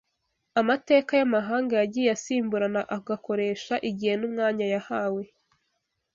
[0.61, 5.23] Amateka y’amahanga yagiye asimburana agakoresha igihe n’umwanya yahawe